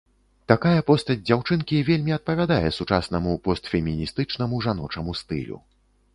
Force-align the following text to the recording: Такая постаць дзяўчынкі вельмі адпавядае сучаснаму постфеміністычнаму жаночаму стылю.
Такая 0.51 0.79
постаць 0.87 1.17
дзяўчынкі 1.27 1.81
вельмі 1.89 2.15
адпавядае 2.15 2.73
сучаснаму 2.79 3.37
постфеміністычнаму 3.49 4.55
жаночаму 4.69 5.11
стылю. 5.23 5.57